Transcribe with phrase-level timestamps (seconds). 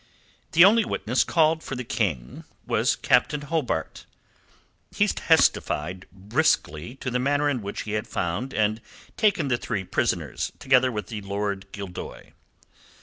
[0.53, 4.07] The only witness called for the King was Captain Hobart.
[4.89, 8.81] He testified briskly to the manner in which he had found and
[9.15, 12.31] taken the three prisoners, together with Lord Gildoy.